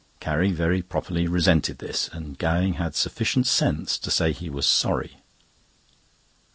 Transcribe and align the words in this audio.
Carrie 0.19 0.51
very 0.51 0.81
properly 0.81 1.27
resented 1.27 1.77
this, 1.77 2.07
and 2.11 2.35
Gowing 2.39 2.73
had 2.73 2.95
sufficient 2.95 3.45
sense 3.45 3.99
to 3.99 4.09
say 4.09 4.31
he 4.31 4.49
was 4.49 4.65
sorry. 4.65 5.21